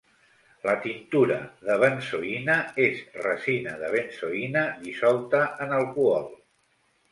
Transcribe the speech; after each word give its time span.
La 0.69 0.73
tintura 0.85 1.35
de 1.67 1.75
benzoïna 1.83 2.55
és 2.87 3.05
resina 3.27 3.75
de 3.83 3.93
benzoïna 3.97 4.67
dissolta 4.89 5.45
en 5.69 5.79
alcohol. 5.81 6.29